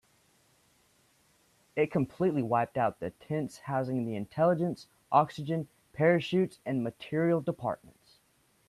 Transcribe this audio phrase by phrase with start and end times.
[1.75, 8.17] It completely wiped out the tents housing the intelligence, oxygen, parachutes and materiel departments.